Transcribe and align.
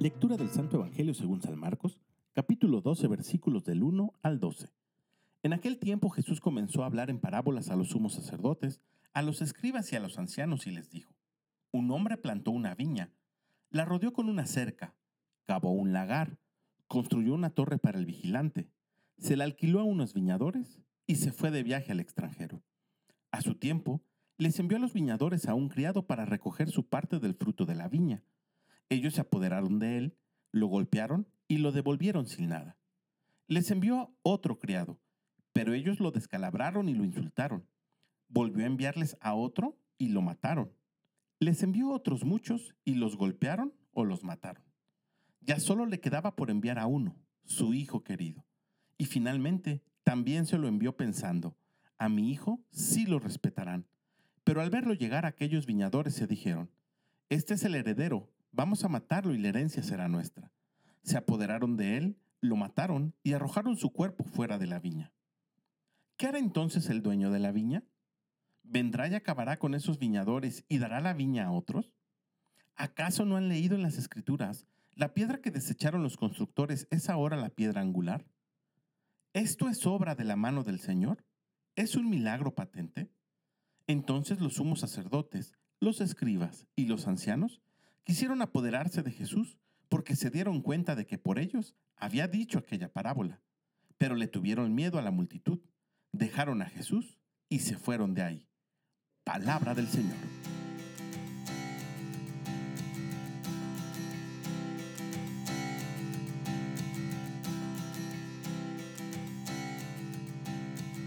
Lectura 0.00 0.38
del 0.38 0.48
Santo 0.48 0.78
Evangelio 0.78 1.12
según 1.12 1.42
San 1.42 1.58
Marcos, 1.58 2.00
capítulo 2.32 2.80
12, 2.80 3.06
versículos 3.06 3.64
del 3.64 3.82
1 3.82 4.14
al 4.22 4.40
12. 4.40 4.72
En 5.42 5.52
aquel 5.52 5.78
tiempo 5.78 6.08
Jesús 6.08 6.40
comenzó 6.40 6.82
a 6.82 6.86
hablar 6.86 7.10
en 7.10 7.20
parábolas 7.20 7.68
a 7.68 7.76
los 7.76 7.90
sumos 7.90 8.14
sacerdotes, 8.14 8.80
a 9.12 9.20
los 9.20 9.42
escribas 9.42 9.92
y 9.92 9.96
a 9.96 10.00
los 10.00 10.18
ancianos 10.18 10.66
y 10.66 10.70
les 10.70 10.88
dijo, 10.88 11.14
Un 11.70 11.90
hombre 11.90 12.16
plantó 12.16 12.50
una 12.50 12.74
viña, 12.74 13.12
la 13.68 13.84
rodeó 13.84 14.14
con 14.14 14.30
una 14.30 14.46
cerca, 14.46 14.94
cavó 15.44 15.70
un 15.72 15.92
lagar, 15.92 16.38
construyó 16.86 17.34
una 17.34 17.50
torre 17.50 17.76
para 17.76 17.98
el 17.98 18.06
vigilante, 18.06 18.70
se 19.18 19.36
la 19.36 19.44
alquiló 19.44 19.80
a 19.80 19.84
unos 19.84 20.14
viñadores 20.14 20.80
y 21.06 21.16
se 21.16 21.30
fue 21.30 21.50
de 21.50 21.62
viaje 21.62 21.92
al 21.92 22.00
extranjero. 22.00 22.62
A 23.32 23.42
su 23.42 23.54
tiempo, 23.54 24.00
les 24.38 24.58
envió 24.60 24.78
a 24.78 24.80
los 24.80 24.94
viñadores 24.94 25.46
a 25.46 25.52
un 25.52 25.68
criado 25.68 26.06
para 26.06 26.24
recoger 26.24 26.70
su 26.70 26.88
parte 26.88 27.18
del 27.18 27.34
fruto 27.34 27.66
de 27.66 27.74
la 27.74 27.88
viña. 27.88 28.24
Ellos 28.90 29.14
se 29.14 29.22
apoderaron 29.22 29.78
de 29.78 29.96
él, 29.96 30.18
lo 30.52 30.66
golpearon 30.66 31.26
y 31.48 31.58
lo 31.58 31.72
devolvieron 31.72 32.26
sin 32.26 32.48
nada. 32.48 32.76
Les 33.46 33.70
envió 33.70 34.14
otro 34.22 34.58
criado, 34.58 35.00
pero 35.52 35.72
ellos 35.72 36.00
lo 36.00 36.10
descalabraron 36.10 36.88
y 36.88 36.94
lo 36.94 37.04
insultaron. 37.04 37.66
Volvió 38.28 38.64
a 38.64 38.66
enviarles 38.66 39.16
a 39.20 39.34
otro 39.34 39.78
y 39.96 40.08
lo 40.08 40.22
mataron. 40.22 40.72
Les 41.38 41.62
envió 41.62 41.90
otros 41.90 42.24
muchos 42.24 42.74
y 42.84 42.94
los 42.94 43.16
golpearon 43.16 43.72
o 43.92 44.04
los 44.04 44.24
mataron. 44.24 44.62
Ya 45.40 45.58
solo 45.58 45.86
le 45.86 46.00
quedaba 46.00 46.36
por 46.36 46.50
enviar 46.50 46.78
a 46.78 46.86
uno, 46.86 47.16
su 47.44 47.72
hijo 47.72 48.04
querido. 48.04 48.44
Y 48.98 49.06
finalmente 49.06 49.82
también 50.02 50.46
se 50.46 50.58
lo 50.58 50.68
envió 50.68 50.96
pensando, 50.96 51.56
a 51.96 52.08
mi 52.08 52.30
hijo 52.30 52.60
sí 52.70 53.06
lo 53.06 53.18
respetarán. 53.18 53.86
Pero 54.44 54.60
al 54.60 54.70
verlo 54.70 54.94
llegar 54.94 55.26
aquellos 55.26 55.66
viñadores 55.66 56.14
se 56.14 56.26
dijeron, 56.26 56.70
este 57.28 57.54
es 57.54 57.64
el 57.64 57.74
heredero, 57.74 58.30
Vamos 58.52 58.84
a 58.84 58.88
matarlo 58.88 59.34
y 59.34 59.38
la 59.38 59.48
herencia 59.48 59.82
será 59.82 60.08
nuestra. 60.08 60.50
Se 61.02 61.16
apoderaron 61.16 61.76
de 61.76 61.96
él, 61.96 62.16
lo 62.40 62.56
mataron 62.56 63.14
y 63.22 63.32
arrojaron 63.32 63.76
su 63.76 63.92
cuerpo 63.92 64.24
fuera 64.24 64.58
de 64.58 64.66
la 64.66 64.78
viña. 64.78 65.12
¿Qué 66.16 66.26
hará 66.26 66.38
entonces 66.38 66.88
el 66.90 67.02
dueño 67.02 67.30
de 67.30 67.38
la 67.38 67.52
viña? 67.52 67.84
¿Vendrá 68.62 69.08
y 69.08 69.14
acabará 69.14 69.58
con 69.58 69.74
esos 69.74 69.98
viñadores 69.98 70.64
y 70.68 70.78
dará 70.78 71.00
la 71.00 71.14
viña 71.14 71.46
a 71.46 71.52
otros? 71.52 71.92
¿Acaso 72.76 73.24
no 73.24 73.36
han 73.36 73.48
leído 73.48 73.74
en 73.74 73.82
las 73.82 73.98
escrituras 73.98 74.66
la 74.94 75.14
piedra 75.14 75.40
que 75.40 75.50
desecharon 75.50 76.02
los 76.02 76.18
constructores 76.18 76.86
es 76.90 77.08
ahora 77.08 77.36
la 77.36 77.48
piedra 77.48 77.80
angular? 77.80 78.26
¿Esto 79.32 79.68
es 79.68 79.86
obra 79.86 80.14
de 80.14 80.24
la 80.24 80.36
mano 80.36 80.62
del 80.62 80.80
Señor? 80.80 81.24
¿Es 81.74 81.94
un 81.94 82.10
milagro 82.10 82.54
patente? 82.54 83.10
Entonces 83.86 84.40
los 84.40 84.54
sumos 84.56 84.80
sacerdotes, 84.80 85.54
los 85.78 86.02
escribas 86.02 86.66
y 86.76 86.84
los 86.84 87.06
ancianos 87.06 87.62
quisieron 88.04 88.42
apoderarse 88.42 89.02
de 89.02 89.12
Jesús 89.12 89.58
porque 89.88 90.16
se 90.16 90.30
dieron 90.30 90.62
cuenta 90.62 90.94
de 90.94 91.06
que 91.06 91.18
por 91.18 91.38
ellos 91.38 91.74
había 91.96 92.28
dicho 92.28 92.58
aquella 92.58 92.92
parábola, 92.92 93.42
pero 93.98 94.14
le 94.14 94.28
tuvieron 94.28 94.74
miedo 94.74 94.98
a 94.98 95.02
la 95.02 95.10
multitud, 95.10 95.60
dejaron 96.12 96.62
a 96.62 96.66
Jesús 96.66 97.18
y 97.48 97.58
se 97.60 97.76
fueron 97.76 98.14
de 98.14 98.22
ahí. 98.22 98.48
Palabra 99.24 99.74
del 99.74 99.88
Señor. 99.88 100.16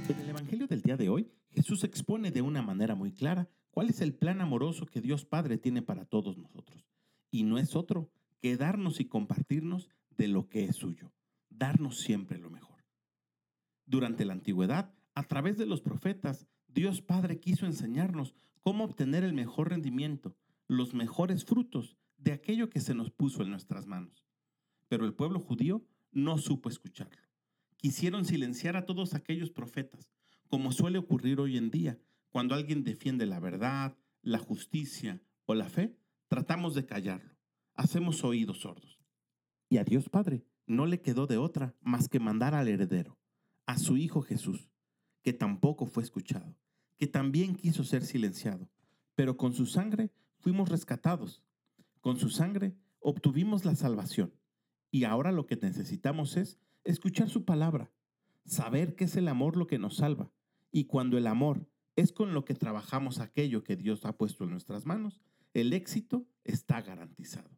En 0.09 0.19
el 0.19 0.29
Evangelio 0.29 0.67
del 0.67 0.81
día 0.81 0.97
de 0.97 1.09
hoy, 1.09 1.31
Jesús 1.49 1.83
expone 1.83 2.31
de 2.31 2.41
una 2.41 2.61
manera 2.61 2.93
muy 2.95 3.13
clara 3.13 3.49
cuál 3.73 3.89
es 3.89 4.01
el 4.01 4.13
plan 4.13 4.39
amoroso 4.39 4.85
que 4.85 5.01
Dios 5.01 5.25
Padre 5.25 5.57
tiene 5.57 5.81
para 5.81 6.05
todos 6.05 6.37
nosotros. 6.37 6.85
Y 7.31 7.41
no 7.41 7.57
es 7.57 7.75
otro 7.75 8.11
que 8.39 8.55
darnos 8.55 8.99
y 8.99 9.05
compartirnos 9.05 9.89
de 10.11 10.27
lo 10.27 10.47
que 10.47 10.65
es 10.65 10.75
suyo, 10.75 11.11
darnos 11.49 11.99
siempre 11.99 12.37
lo 12.37 12.51
mejor. 12.51 12.85
Durante 13.87 14.25
la 14.25 14.33
antigüedad, 14.33 14.93
a 15.15 15.23
través 15.23 15.57
de 15.57 15.65
los 15.65 15.81
profetas, 15.81 16.45
Dios 16.67 17.01
Padre 17.01 17.39
quiso 17.39 17.65
enseñarnos 17.65 18.35
cómo 18.61 18.83
obtener 18.83 19.23
el 19.23 19.33
mejor 19.33 19.69
rendimiento, 19.69 20.37
los 20.67 20.93
mejores 20.93 21.43
frutos 21.43 21.97
de 22.17 22.31
aquello 22.31 22.69
que 22.69 22.79
se 22.79 22.93
nos 22.93 23.09
puso 23.09 23.41
en 23.41 23.49
nuestras 23.49 23.87
manos. 23.87 24.23
Pero 24.87 25.05
el 25.05 25.15
pueblo 25.15 25.39
judío 25.39 25.83
no 26.11 26.37
supo 26.37 26.69
escucharlo. 26.69 27.23
Quisieron 27.77 28.25
silenciar 28.25 28.77
a 28.77 28.85
todos 28.85 29.15
aquellos 29.15 29.49
profetas, 29.49 30.11
como 30.47 30.71
suele 30.71 30.99
ocurrir 30.99 31.39
hoy 31.39 31.57
en 31.57 31.71
día, 31.71 31.97
cuando 32.33 32.55
alguien 32.55 32.83
defiende 32.83 33.27
la 33.27 33.39
verdad, 33.39 33.95
la 34.23 34.39
justicia 34.39 35.21
o 35.45 35.53
la 35.53 35.69
fe, 35.69 35.95
tratamos 36.27 36.73
de 36.73 36.87
callarlo. 36.87 37.37
Hacemos 37.75 38.23
oídos 38.23 38.61
sordos. 38.61 38.99
Y 39.69 39.77
a 39.77 39.83
Dios 39.83 40.09
Padre 40.09 40.43
no 40.65 40.87
le 40.87 40.99
quedó 40.99 41.27
de 41.27 41.37
otra 41.37 41.75
más 41.79 42.09
que 42.09 42.19
mandar 42.19 42.55
al 42.55 42.69
heredero, 42.69 43.19
a 43.67 43.77
su 43.77 43.97
Hijo 43.97 44.23
Jesús, 44.23 44.71
que 45.21 45.31
tampoco 45.31 45.85
fue 45.85 46.01
escuchado, 46.01 46.57
que 46.97 47.05
también 47.05 47.55
quiso 47.55 47.83
ser 47.83 48.03
silenciado, 48.03 48.67
pero 49.13 49.37
con 49.37 49.53
su 49.53 49.67
sangre 49.67 50.11
fuimos 50.39 50.69
rescatados. 50.69 51.43
Con 52.01 52.17
su 52.17 52.29
sangre 52.31 52.75
obtuvimos 52.99 53.63
la 53.63 53.75
salvación. 53.75 54.33
Y 54.89 55.03
ahora 55.03 55.31
lo 55.31 55.45
que 55.45 55.55
necesitamos 55.57 56.35
es 56.35 56.57
escuchar 56.83 57.29
su 57.29 57.45
palabra, 57.45 57.91
saber 58.43 58.95
que 58.95 59.03
es 59.03 59.15
el 59.17 59.27
amor 59.27 59.55
lo 59.55 59.67
que 59.67 59.77
nos 59.77 59.97
salva. 59.97 60.31
Y 60.71 60.85
cuando 60.85 61.19
el 61.19 61.27
amor 61.27 61.67
es 61.95 62.11
con 62.11 62.33
lo 62.33 62.45
que 62.45 62.55
trabajamos 62.55 63.19
aquello 63.19 63.63
que 63.63 63.75
Dios 63.75 64.05
ha 64.05 64.17
puesto 64.17 64.43
en 64.43 64.51
nuestras 64.51 64.85
manos, 64.85 65.21
el 65.53 65.73
éxito 65.73 66.25
está 66.43 66.81
garantizado. 66.81 67.49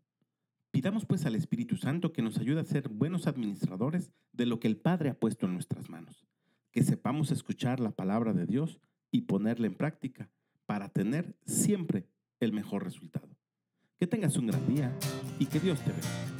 Pidamos 0.71 1.05
pues 1.05 1.25
al 1.25 1.35
Espíritu 1.35 1.77
Santo 1.77 2.11
que 2.11 2.21
nos 2.21 2.37
ayude 2.37 2.59
a 2.59 2.65
ser 2.65 2.89
buenos 2.89 3.27
administradores 3.27 4.11
de 4.33 4.45
lo 4.45 4.59
que 4.59 4.67
el 4.67 4.75
Padre 4.75 5.09
ha 5.09 5.19
puesto 5.19 5.45
en 5.45 5.53
nuestras 5.53 5.89
manos, 5.89 6.27
que 6.71 6.83
sepamos 6.83 7.31
escuchar 7.31 7.79
la 7.79 7.91
palabra 7.91 8.33
de 8.33 8.45
Dios 8.45 8.81
y 9.09 9.21
ponerla 9.21 9.67
en 9.67 9.75
práctica 9.75 10.29
para 10.65 10.89
tener 10.89 11.37
siempre 11.45 12.09
el 12.41 12.51
mejor 12.51 12.83
resultado. 12.83 13.37
Que 13.97 14.07
tengas 14.07 14.35
un 14.35 14.47
gran 14.47 14.67
día 14.67 14.93
y 15.39 15.45
que 15.45 15.61
Dios 15.61 15.79
te 15.79 15.91
bendiga. 15.91 16.34